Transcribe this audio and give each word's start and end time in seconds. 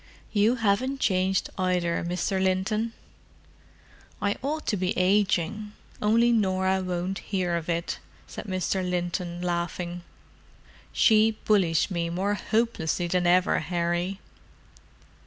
"You 0.31 0.55
haven't 0.55 0.99
changed 0.99 1.51
either, 1.59 2.03
Mr. 2.03 2.41
Linton." 2.41 2.93
"I 4.19 4.35
ought 4.41 4.65
to 4.65 4.75
be 4.75 4.97
aging—only 4.97 6.31
Norah 6.31 6.81
won't 6.81 7.19
hear 7.19 7.55
of 7.55 7.69
it," 7.69 7.99
said 8.25 8.45
Mr. 8.45 8.81
Linton, 8.83 9.43
laughing. 9.43 10.01
"She 10.91 11.37
bullies 11.45 11.91
me 11.91 12.09
more 12.09 12.33
hopelessly 12.33 13.05
than 13.09 13.27
ever, 13.27 13.59
Harry." 13.59 14.17